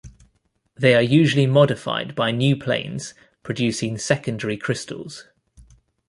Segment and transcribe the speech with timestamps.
[0.75, 3.13] They are usually modified by new planes,
[3.43, 5.25] producing secondary crystals.